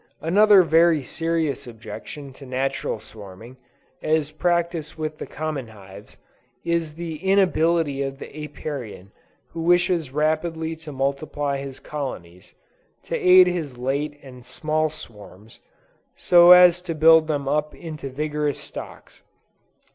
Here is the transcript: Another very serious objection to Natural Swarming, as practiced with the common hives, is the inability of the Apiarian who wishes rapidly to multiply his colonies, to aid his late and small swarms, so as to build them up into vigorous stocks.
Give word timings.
Another 0.21 0.63
very 0.63 1.03
serious 1.03 1.67
objection 1.67 2.33
to 2.33 2.43
Natural 2.43 2.99
Swarming, 2.99 3.57
as 4.01 4.31
practiced 4.31 4.97
with 4.97 5.19
the 5.19 5.27
common 5.27 5.67
hives, 5.67 6.17
is 6.65 6.95
the 6.95 7.17
inability 7.23 8.01
of 8.01 8.17
the 8.17 8.25
Apiarian 8.45 9.11
who 9.49 9.61
wishes 9.61 10.09
rapidly 10.11 10.75
to 10.77 10.91
multiply 10.91 11.57
his 11.59 11.79
colonies, 11.79 12.55
to 13.03 13.15
aid 13.15 13.45
his 13.45 13.77
late 13.77 14.19
and 14.23 14.43
small 14.43 14.89
swarms, 14.89 15.59
so 16.15 16.49
as 16.51 16.81
to 16.81 16.95
build 16.95 17.27
them 17.27 17.47
up 17.47 17.75
into 17.75 18.09
vigorous 18.09 18.57
stocks. 18.59 19.21